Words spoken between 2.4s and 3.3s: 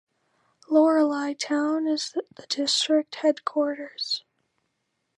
district